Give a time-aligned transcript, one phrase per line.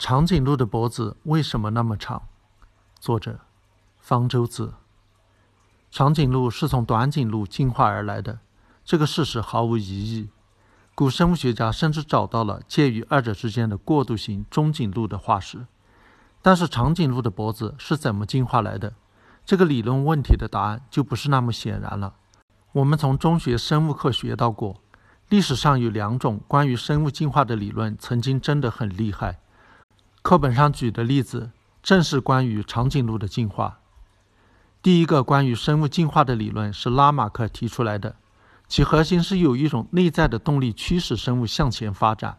[0.00, 2.22] 长颈鹿的脖子为什么那么长？
[2.98, 3.40] 作者：
[3.98, 4.72] 方舟子。
[5.90, 8.38] 长颈鹿是从短颈鹿进化而来的，
[8.82, 10.30] 这个事实毫无疑义。
[10.94, 15.66] 古生物学家甚至找到了介于二者之间的过渡型中颈鹿的化石。
[16.40, 18.94] 但是，长颈鹿的脖子是怎么进化来的？
[19.44, 22.14] 这个理论问题的答案就不是那么显然了。
[22.72, 24.80] 我们从中学生物课学到过，
[25.28, 29.38] 历史上有两种关于生物进化的理论曾经真的很厉害。
[30.30, 31.50] 课本上举的例子
[31.82, 33.80] 正是关于长颈鹿的进化。
[34.80, 38.14] 第一个关于生物进化的理论是拉马克提出来的，
[38.68, 42.38] 其核心是有一种内在的动力驱使生物向前发展，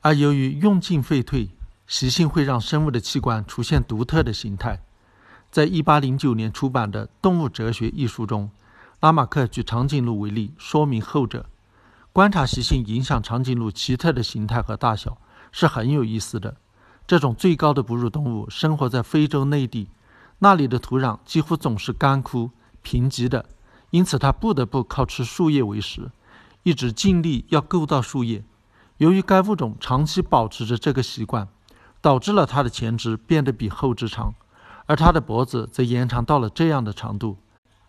[0.00, 1.48] 而由于用进废退，
[1.86, 4.82] 习性会让生物的器官出现独特的形态。
[5.52, 8.50] 在一八零九年出版的《动物哲学》一书中，
[8.98, 11.46] 拉马克举长颈鹿为例，说明后者
[12.12, 15.16] 观察习性影响长颈鹿奇特的形态和大小
[15.52, 16.56] 是很有意思的。
[17.08, 19.88] 这种最高的哺乳动物生活在非洲内地，
[20.40, 22.50] 那里的土壤几乎总是干枯
[22.82, 23.46] 贫瘠的，
[23.88, 26.10] 因此它不得不靠吃树叶为食，
[26.64, 28.44] 一直尽力要够到树叶。
[28.98, 31.48] 由于该物种长期保持着这个习惯，
[32.02, 34.34] 导致了它的前肢变得比后肢长，
[34.84, 37.38] 而它的脖子则延长到了这样的长度。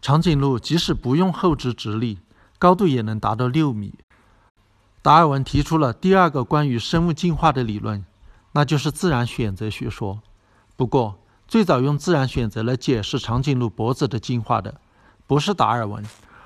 [0.02, 2.20] 长颈鹿即使不用后肢直立，
[2.58, 3.96] 高度也能达到六米。
[5.02, 8.06] 达尔文提出了第二个关于生物进化的理论。
[8.54, 10.22] 那就是自然选择学说。
[10.76, 14.80] 不过，最早用自然选择来解释长颈鹿脖子的进化的，
[15.28, 16.04] 不是达尔文，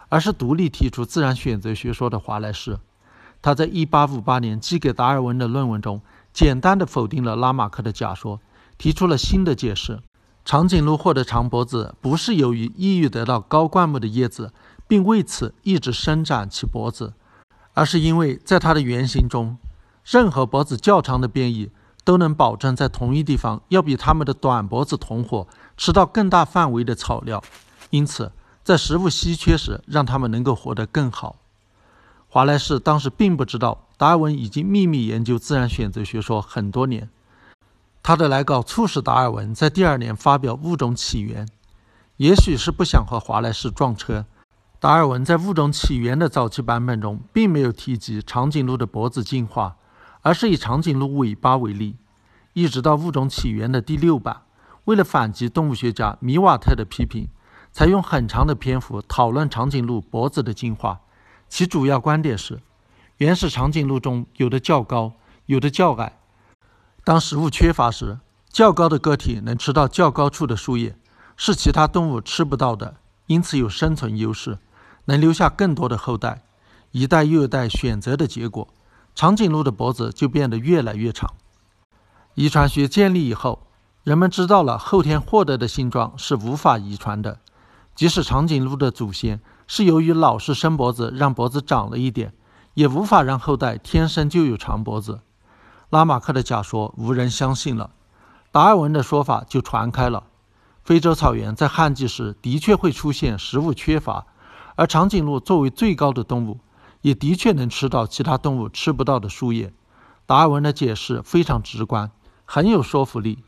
[0.10, 2.80] 而是独立提出自然选择学说的华莱士。
[3.42, 6.02] 他在1858年寄给达尔文的论文中，
[6.32, 8.40] 简单的否定了拉马克的假说，
[8.78, 10.00] 提出了新的解释：
[10.46, 14.54] 长颈鹿获得长脖子，不是由于意欲得到高灌木的叶子，
[14.88, 17.14] 并为此一直伸展其脖子，
[17.74, 19.58] 而是因为在它的原型中，
[20.06, 21.70] 任何脖子较长的变异。
[22.04, 27.44] 都能保证在同一地方要比他们的短脖子同伙吃到更大范围的草料，
[27.90, 28.32] 因此
[28.64, 31.38] 在食物稀缺时让他们能够活得更好。
[32.28, 37.10] 华莱士当时并不知道达尔文已经秘密研究自然选择学说很多年。
[38.02, 41.48] 他的来稿促使达尔文在第二年发表《物种起源》，
[42.18, 44.26] 也许是不想和华莱士撞车。
[44.80, 49.78] 达尔文在《物种起源》的早期版本中并没有提及长颈鹿的脖子进化。
[50.24, 51.98] 而是以长颈鹿尾巴为例，
[52.54, 54.42] 一直到《物种起源》的第六版，
[54.86, 57.28] 为了反击动物学家米瓦特的批评，
[57.72, 61.02] 才用很长的篇幅讨论长颈鹿脖子的进化。
[61.50, 62.62] 其主要观点是，
[63.18, 65.12] 原始长颈鹿中有的较高，
[65.46, 66.18] 有的较矮。
[67.04, 68.20] 当食物缺乏时，
[68.50, 70.96] 较高的个体能吃到较高处的树叶，
[71.36, 72.96] 是其他动物吃不到的，
[73.28, 74.58] 因此有生存优势，
[75.06, 76.44] 能留下更多的后代。
[76.92, 78.70] 一代又一代选择的结果。
[79.16, 81.34] 长颈鹿的脖子就变得越来越长。
[82.34, 83.68] 遗传学建立以后，
[84.04, 87.40] 人们知道了后天获得的性状是无法遗传的。
[87.96, 92.34] 即使长颈鹿的祖先是由于老是伸脖子让脖子长了一点，
[92.74, 95.20] 也无法让后代天生就有长脖子。
[95.92, 97.92] 拉马克的假说无人相信了，
[98.52, 100.24] 达尔文的说法就传开了。
[100.84, 104.26] 非洲草原在旱季时的确会出现食物缺乏，
[104.76, 106.58] 而长颈鹿作为最高的动物。
[107.04, 109.72] 也的确能吃到其他动物吃不到的树叶。
[110.26, 112.10] 达尔文的解释非常直观，
[112.46, 113.44] 很有说服力。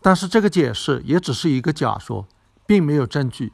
[0.00, 2.26] 但是这个解释也只是一个假说，
[2.64, 3.52] 并没有证据，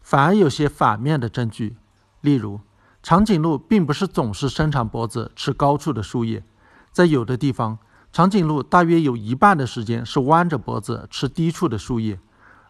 [0.00, 1.76] 反而有些反面的证据。
[2.20, 2.60] 例如，
[3.02, 6.44] 长颈鹿并不是总是伸长脖子吃高处的树叶，
[6.92, 7.78] 在有的地方，
[8.12, 12.20] 长颈鹿大约有一半的时间是弯着脖子吃低处的树叶。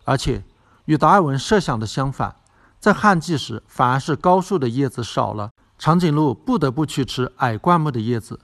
[0.04, 0.44] 而且，
[0.84, 2.36] 与达尔文设想的相反，
[2.78, 5.50] 在旱季时反而是高树的叶子少了。
[5.82, 8.38] 长颈鹿不得不去吃矮灌木的叶子，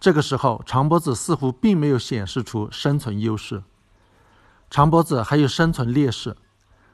[0.00, 3.62] 这个时候长脖子似乎并没有显示出生存优势。
[4.68, 6.36] 长脖子还有生存劣势。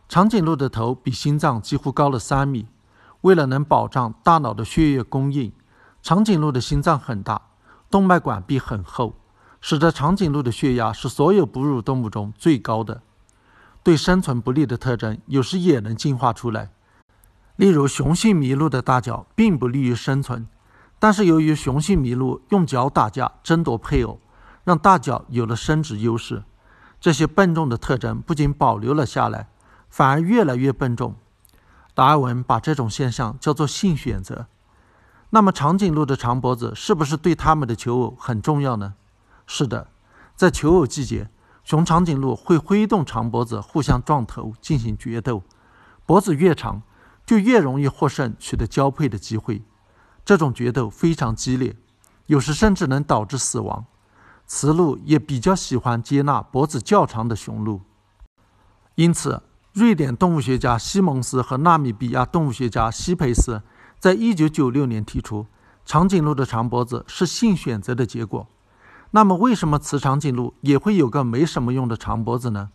[0.06, 2.66] 长颈鹿的头比心脏几乎高了三米，
[3.22, 5.50] 为了能保障大脑的血液供应，
[6.02, 7.40] 长颈鹿的心脏很大，
[7.90, 9.14] 动脉管壁很厚，
[9.62, 13.00] 使得长颈鹿的血压是所有哺乳动物中最高的。
[13.82, 16.72] 对生存不利的特征有时也能进化出来。
[17.56, 20.46] 例如，雄性麋鹿的大脚并不利于生存，
[20.98, 24.20] 但是由于雄性麋鹿用脚打架争夺配偶，
[24.64, 26.44] 让大脚有了生殖优势。
[27.00, 29.48] 这些笨重的特征不仅保留了下来，
[29.88, 31.14] 反而越来越笨重。
[31.94, 34.48] 达尔文把这种现象叫做性选择。
[35.30, 38.94] 那么，长颈鹿的长脖子是不是对它们的求偶很重要呢？
[39.46, 39.88] 是的，
[40.34, 41.30] 在求偶季节，
[41.64, 45.42] 雄长颈鹿会挥动长脖子互相撞头进行决斗，
[46.04, 46.82] 脖子越长。
[47.26, 49.62] 就越容易获胜，取得交配的机会。
[50.24, 51.76] 这种决斗非常激烈，
[52.26, 53.84] 有时甚至能导致死亡。
[54.46, 57.80] 雌鹿也比较喜欢接纳脖子较长的雄鹿。
[58.94, 59.42] 因此，
[59.72, 63.60] 瑞典动物学家西蒙斯和纳米比亚动物学家西佩斯
[63.98, 65.46] 在一九九六年提出，
[65.84, 68.46] 长颈鹿的长脖子是性选择的结果。
[69.10, 72.70] 那么，为什么雌长颈鹿也会有个没什么用的长脖子呢？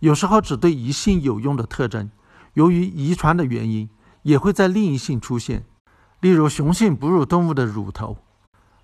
[0.00, 2.10] 有时候只对一性有用的特征，
[2.56, 3.90] 由于遗传的原因，
[4.22, 5.66] 也会在另一性出现。
[6.20, 8.16] 例如，雄性哺乳动物的乳头。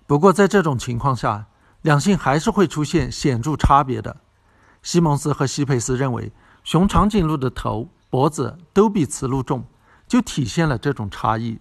[0.05, 1.47] 不过，在这种情况下，
[1.81, 4.17] 两性还是会出现显著差别的。
[4.83, 6.31] 西蒙斯和西佩斯认为，
[6.63, 9.65] 雄长颈鹿的头、脖子都比雌鹿重，
[10.07, 11.57] 就体现了这种差异。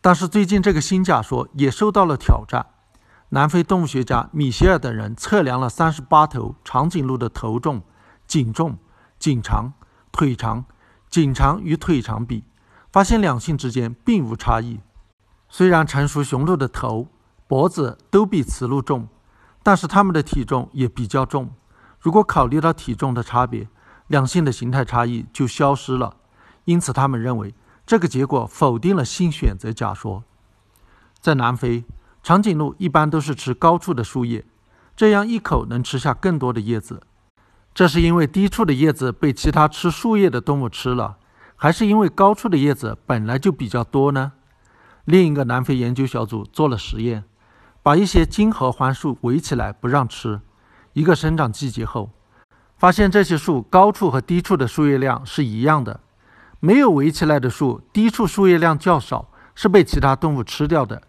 [0.00, 2.64] 但是，最近这个新假说也受到了挑战。
[3.28, 7.82] 南非动物学家米歇尔等人测量了三十八头长颈鹿的头重、
[8.26, 8.78] 颈重、
[9.18, 9.74] 颈长、
[10.10, 10.64] 腿长、
[11.08, 12.44] 颈长与腿长比。
[12.92, 14.80] 发现两性之间并无差异，
[15.50, 17.08] 虽然成熟雄鹿的头、
[17.46, 19.08] 脖子都比雌鹿重，
[19.62, 21.50] 但是它们的体重也比较重。
[22.00, 23.68] 如果考虑到体重的差别，
[24.06, 26.16] 两性的形态差异就消失了。
[26.64, 27.54] 因此，他们认为
[27.84, 30.24] 这个结果否定了性选择假说。
[31.20, 31.84] 在南非，
[32.22, 34.46] 长颈鹿一般都是吃高处的树叶，
[34.96, 37.02] 这样一口能吃下更多的叶子。
[37.76, 41.18] 这是因为低处的叶子被其他吃树叶的动物吃了。
[41.56, 44.32] 还是因为高处的叶子本来就比较多呢？
[45.04, 47.24] 另一个南非研究小组做了实验，
[47.82, 50.40] 把一些金合欢树围起来不让吃。
[50.94, 52.08] 一个生长季节后，
[52.78, 56.00] 发现这些树高处和低处的树叶量是一样的。
[56.60, 61.02] 没有围起来的树，低处树叶量较少，是被其他动物吃掉的。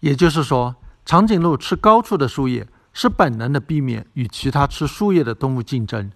[0.00, 0.76] 也就是说，
[1.06, 6.10] 长颈鹿吃高处的树叶是本能的避免与其他吃树叶的动物竞争。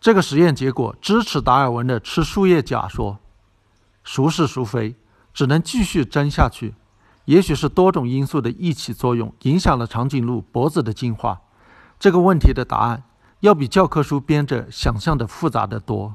[0.00, 3.18] 这个实验结果支持达尔文的吃树叶假说，
[4.04, 4.94] 孰是孰非，
[5.34, 6.74] 只能继续争下去。
[7.24, 11.40] 也许是多种因素的一起作用影响了长颈鹿脖子的进化。
[11.98, 13.02] 这个问题的答案
[13.40, 16.14] 要比教科书编者想象的复杂的多。